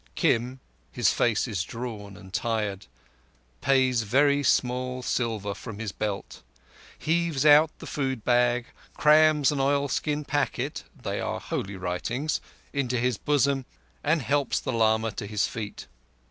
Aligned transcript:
Kim—his 0.15 1.13
face 1.13 1.47
is 1.47 1.61
drawn 1.61 2.17
and 2.17 2.33
tired—pays 2.33 4.01
very 4.01 4.41
small 4.41 5.03
silver 5.03 5.53
from 5.53 5.77
his 5.77 5.91
belt, 5.91 6.41
heaves 6.97 7.45
out 7.45 7.69
the 7.77 7.85
food 7.85 8.25
bag, 8.25 8.65
crams 8.97 9.51
an 9.51 9.59
oilskin 9.59 10.25
packet—they 10.25 11.19
are 11.19 11.39
holy 11.39 11.75
writings—into 11.75 12.97
his 12.97 13.19
bosom, 13.19 13.63
and 14.03 14.23
helps 14.23 14.59
the 14.59 14.73
lama 14.73 15.11
to 15.11 15.27
his 15.27 15.45
feet. 15.45 15.85